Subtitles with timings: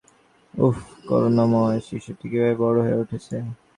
[0.53, 0.77] ওহ,
[1.07, 3.35] করুণাময়, শিশুটি কিভাবে বড় হয়ে উঠেছে।